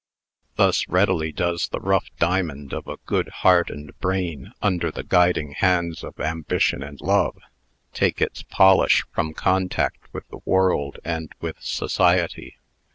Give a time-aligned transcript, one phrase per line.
[0.55, 5.51] Thus readily does the rough diamond of a good heart and brain, under the guiding
[5.51, 7.37] hands of Ambition and Love,
[7.93, 12.57] take its polish from contact with the world and with society!